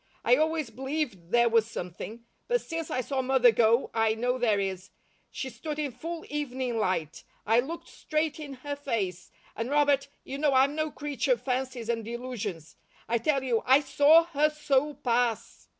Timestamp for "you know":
10.23-10.55